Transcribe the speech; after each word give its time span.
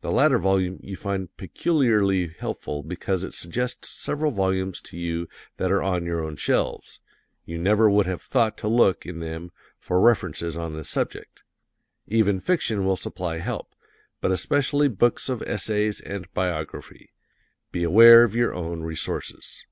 The 0.00 0.10
latter 0.10 0.38
volume 0.38 0.80
you 0.82 0.96
find 0.96 1.36
peculiarly 1.36 2.28
helpful 2.28 2.82
because 2.82 3.22
it 3.24 3.34
suggests 3.34 3.90
several 3.90 4.30
volumes 4.30 4.80
to 4.80 4.96
you 4.96 5.28
that 5.58 5.70
are 5.70 5.82
on 5.82 6.06
your 6.06 6.24
own 6.24 6.36
shelves 6.36 7.00
you 7.44 7.58
never 7.58 7.90
would 7.90 8.06
have 8.06 8.22
thought 8.22 8.56
to 8.56 8.68
look 8.68 9.04
in 9.04 9.18
them 9.20 9.52
for 9.78 10.00
references 10.00 10.56
on 10.56 10.72
this 10.72 10.88
subject. 10.88 11.42
Even 12.06 12.40
fiction 12.40 12.86
will 12.86 12.96
supply 12.96 13.36
help, 13.36 13.74
but 14.22 14.30
especially 14.32 14.88
books 14.88 15.28
of 15.28 15.42
essays 15.42 16.00
and 16.00 16.32
biography. 16.32 17.10
Be 17.70 17.82
aware 17.82 18.22
of 18.22 18.34
your 18.34 18.54
own 18.54 18.80
resources. 18.80 19.66